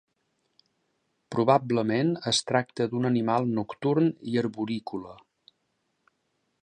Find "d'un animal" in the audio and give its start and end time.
2.95-3.47